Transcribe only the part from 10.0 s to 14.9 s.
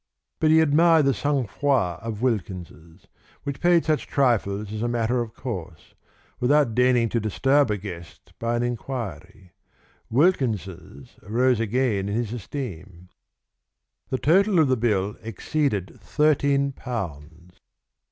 Wilkins's rose again in his esteem. The total of the